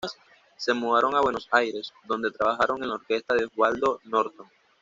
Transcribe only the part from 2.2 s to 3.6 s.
trabajaron en la orquesta de